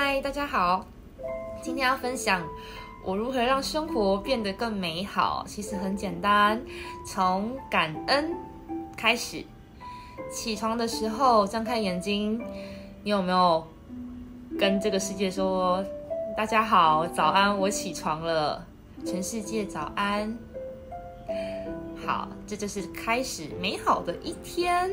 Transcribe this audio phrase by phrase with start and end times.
[0.00, 0.86] 嗨，大家好，
[1.60, 2.46] 今天要分享
[3.04, 5.44] 我如何让生活变得更美好。
[5.48, 6.62] 其实很简单，
[7.04, 8.32] 从感恩
[8.96, 9.44] 开始。
[10.30, 12.40] 起床的时候，张开眼睛，
[13.02, 13.66] 你有没有
[14.56, 15.84] 跟这个世界说
[16.36, 18.64] ：“大家好，早安，我起床了。”
[19.04, 20.38] 全世界早安。
[22.06, 24.92] 好，这就是开始美好的一天。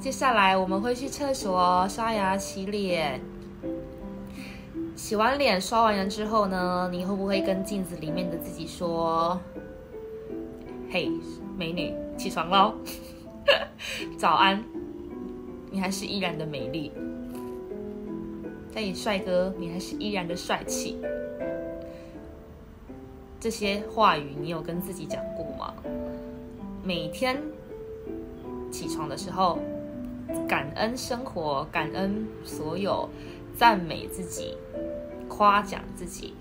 [0.00, 3.20] 接下来我们会去厕所刷牙洗脸。
[5.04, 9.38] 洗完脸、刷完牙之后呢，你会不会跟镜子里面的自己说
[10.90, 11.10] ：“嘿，
[11.58, 12.72] 美女，起床喽，
[14.16, 14.64] 早安，
[15.70, 16.90] 你还是依然的美丽。”
[18.74, 20.98] 嘿，帅哥，你还是依然的帅气。
[23.38, 25.74] 这些话语你有跟自己讲过吗？
[26.82, 27.42] 每天
[28.70, 29.58] 起床的时候。
[30.48, 33.08] 感恩生活，感恩所有，
[33.56, 34.56] 赞美自己，
[35.36, 36.32] 夸奖自己，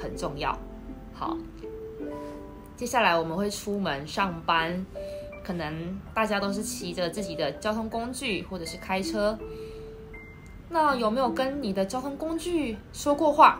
[0.00, 0.56] 很重要。
[1.12, 1.36] 好，
[2.76, 4.86] 接下来我们会出门上班，
[5.42, 9.36] 可能大家都是骑着自己的交通工具，或者是开车。
[10.68, 13.58] 那有没有跟你的交通工具说过话？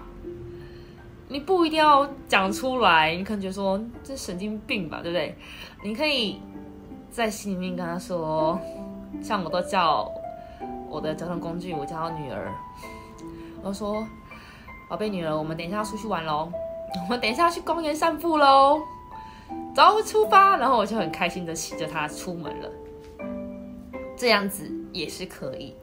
[1.29, 5.37] 你不一定要讲出来，你可能觉得说这神经病吧，对不对？
[5.83, 6.41] 你可以
[7.11, 8.61] 在心里面跟他说。
[9.23, 10.13] 像我都叫
[10.91, 12.53] 我的交通工具，我叫女儿。
[13.63, 14.07] 我说
[14.89, 16.51] ：“宝贝女儿，我们等一下要出去玩喽，
[17.05, 18.81] 我们等一下要去公园散步喽，
[19.75, 22.69] 走，出发。”然后我就很开心的骑着它出门了。
[24.17, 25.75] 这样子也是可以，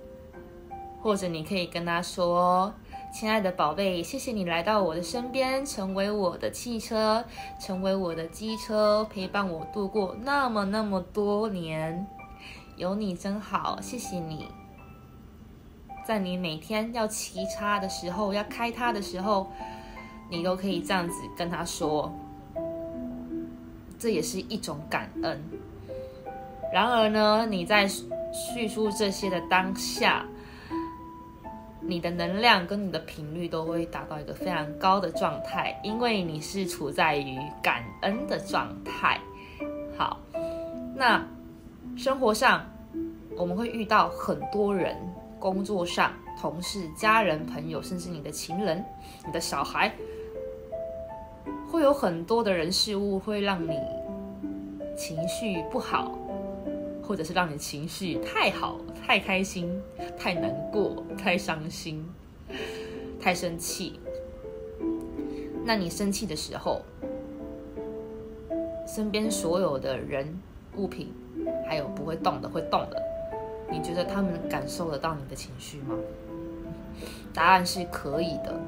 [1.02, 2.74] 或者你可以跟他说
[3.14, 7.24] ：“亲爱的宝贝，谢谢你来到我的身边，成为我的汽车，
[7.60, 12.08] 成为我的机车，陪伴我度过那么那么多年。”
[12.78, 14.48] 有你真好，谢谢你。
[16.06, 19.52] 在你每天要骑它的时候，要开它的时候，
[20.30, 22.12] 你都可以这样子跟他说，
[23.98, 25.42] 这也是一种感恩。
[26.74, 30.26] 然而呢，你在叙述这些的当下，
[31.82, 39.20] 你的能量跟你的频率都会达到一个非常高的状态，因为你是处在于感恩的状态。
[39.98, 40.20] 好，
[40.96, 41.24] 那。
[41.98, 42.66] 生活上，
[43.36, 44.96] 我们会遇到很多人；
[45.42, 48.86] 工作上，同事、家人、朋友，甚至你的情人、
[49.26, 49.92] 你的小孩，
[51.68, 53.76] 会有很多的人事物会让你
[54.96, 56.16] 情绪不好，
[57.02, 59.82] 或者是让你情绪太好、太开心、
[60.16, 62.08] 太难过、太伤心、
[63.20, 64.00] 太生气。
[65.66, 66.84] 那你生气的时候，
[68.86, 70.40] 身边所有的人、
[70.78, 71.12] 物品。
[71.66, 73.02] 还有不会动的，会动的，
[73.72, 75.96] 你觉得他们感受得到你的情绪吗？
[77.34, 78.60] 答案是可以的。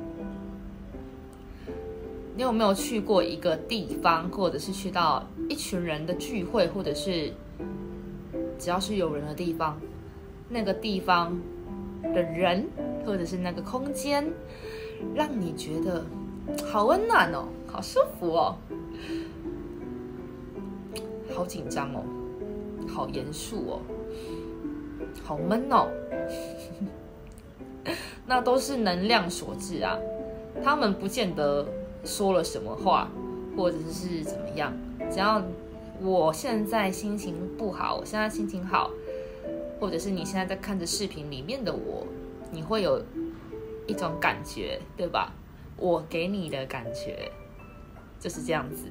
[2.36, 7.32] 你有没有去过一个地方，或者是去到一群人的聚会，或者是
[8.58, 9.80] 只要是有人的地方，
[10.50, 11.38] 那个地方
[12.02, 12.66] 的人，
[13.06, 14.28] 或者是那个空间，
[15.14, 16.04] 让你觉得
[16.66, 18.56] 好温暖哦，好舒服哦，
[21.36, 22.04] 好紧张哦。
[22.86, 23.80] 好严肃哦，
[25.24, 25.88] 好闷哦，
[28.28, 29.98] 那都是能量所致啊。
[30.64, 31.66] 他们不见得
[32.06, 33.10] 说了什么话，
[33.58, 34.72] 或者是怎么样。
[35.10, 35.42] 只要
[36.02, 38.92] 我现在心情不好，我现在心情好，
[39.80, 42.06] 或者是你现在在看着视频里面的我，
[42.52, 43.02] 你会有
[43.88, 45.34] 一种感觉，对吧？
[45.76, 47.32] 我给你的感觉
[48.20, 48.86] 就是这样子。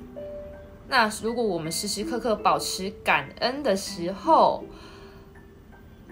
[0.89, 4.65] 那如果我们时时刻刻保持感恩的时候，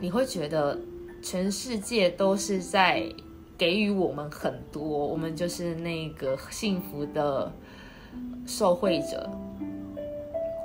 [0.01, 0.79] 你会觉得
[1.23, 3.05] 全世界都是在
[3.59, 7.53] 给予我们很多，我们就是那个幸福的
[8.47, 9.31] 受惠者。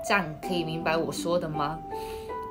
[0.07, 1.79] 这样可以明白我说的吗？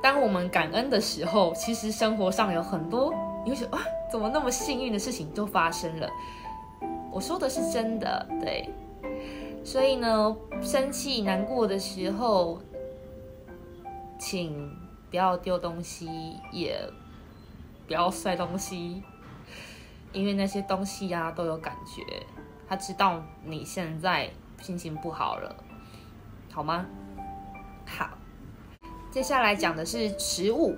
[0.03, 3.15] 当我们感恩的时候，其实生活上有很多，
[3.45, 6.09] 你会觉得啊，怎么那么幸运的事情都发生了？
[7.11, 8.69] 我说的是真的，对。
[9.65, 12.61] 所以呢，生气、难过的时候，
[14.19, 14.69] 请
[15.15, 16.77] 不要丢东西，也
[17.87, 19.01] 不要摔东西，
[20.13, 22.03] 因为那些东西呀都有感觉，
[22.69, 24.29] 他知道你现在
[24.61, 25.55] 心情不好了，
[26.51, 26.85] 好吗？
[27.87, 28.11] 好，
[29.13, 30.77] 接下来讲的是食物，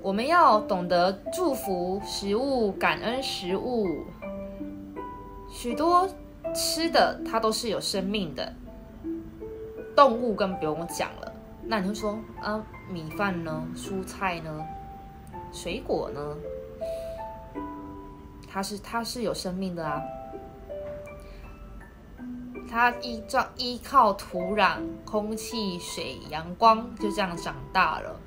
[0.00, 4.06] 我们要懂得祝福食物，感恩食物，
[5.50, 6.08] 许多。
[6.54, 8.52] 吃的它都是有生命的，
[9.94, 11.29] 动物更不用讲了。
[11.70, 13.64] 那你会说啊，米饭呢？
[13.76, 14.66] 蔬菜呢？
[15.52, 16.36] 水果呢？
[18.50, 20.02] 它是它是有生命的啊，
[22.68, 28.18] 它依照依靠土壤、空气、水、阳光就这样长大了。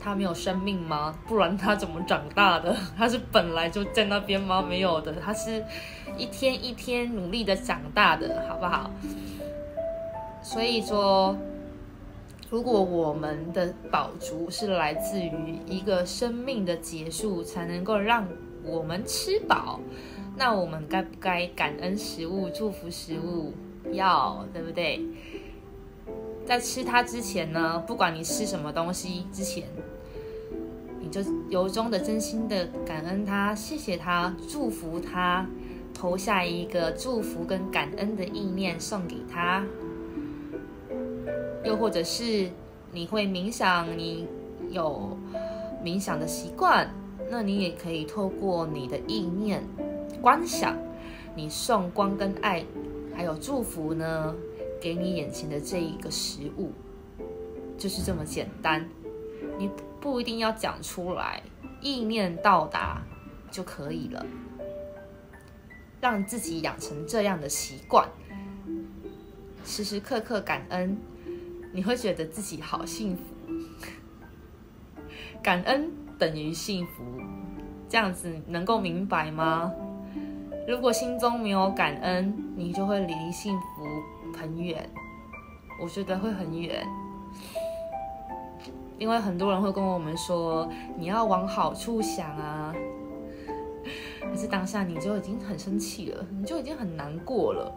[0.00, 1.14] 它没有生命吗？
[1.28, 2.76] 不然它怎么长大的？
[2.98, 4.60] 它是本来就在那边吗？
[4.60, 5.64] 没有的，它是
[6.16, 8.90] 一天一天努力的长大的，好不好？
[10.42, 11.36] 所以说，
[12.48, 18.26] 如果我们的饱足是来自于一个生命的结束，才能够让
[18.62, 19.80] 我们吃饱，
[20.36, 23.52] 那我们该不该感恩食物、祝福食物？
[23.92, 25.00] 要，对不对？
[26.44, 29.64] 在吃它之前呢，不管你吃什么东西之前。
[31.00, 35.46] 你就由衷的、真心的感恩它，谢谢它，祝福它，
[35.94, 39.64] 投下一个祝福跟感恩的意念送给他。
[41.66, 42.48] 又或者是
[42.92, 44.26] 你会冥想，你
[44.70, 45.18] 有
[45.84, 46.88] 冥想的习惯，
[47.28, 49.62] 那你也可以透过你的意念
[50.22, 50.76] 观想，
[51.34, 52.64] 你送光跟爱，
[53.14, 54.34] 还有祝福呢，
[54.80, 56.70] 给你眼前的这一个食物，
[57.76, 58.88] 就是这么简单。
[59.58, 59.68] 你。
[59.98, 61.42] 不一定要讲出来，
[61.80, 63.02] 意念到达
[63.50, 64.24] 就可以了。
[66.00, 68.08] 让自己养成这样的习惯，
[69.64, 70.96] 时时刻刻感恩，
[71.76, 73.22] 你会觉得自己好幸福。
[75.44, 77.04] 感恩等于幸福，
[77.86, 79.70] 这样子能够明白吗？
[80.66, 84.88] 如果心中没有感恩，你就会离幸福很远。
[85.78, 86.82] 我觉得会很远。
[88.98, 92.74] 因为很多人会跟我们说，你要往好处想啊，
[94.22, 97.70] 可是当下你就已经很生气了，你就已经很难过了。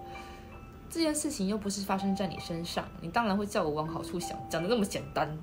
[0.90, 5.38] 这件事情又不是发生在你身上，你当然会叫我往好处想，讲的那么简单。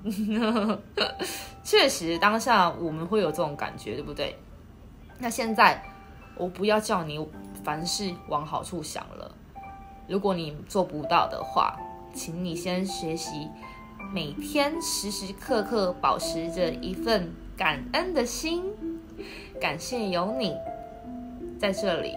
[1.63, 4.35] 确实，当下我们会有这种感觉，对不对？
[5.19, 5.81] 那现在
[6.35, 7.25] 我不要叫你
[7.63, 9.33] 凡事往好处想了。
[10.07, 11.77] 如果你做不到的话，
[12.13, 13.49] 请你先学习。
[14.13, 18.63] 每天时时刻刻保持着一份感恩的心，
[19.59, 20.55] 感谢有你
[21.59, 22.13] 在这里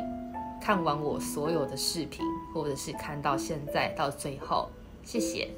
[0.61, 4.69] 看完我所有的视频，或者是看到现在到最后，
[5.05, 5.49] 谢谢。